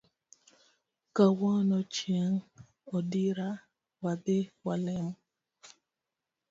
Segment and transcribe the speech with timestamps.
[1.15, 2.35] Kawuono chieng
[2.95, 3.49] odira
[4.03, 5.13] wadhi walemo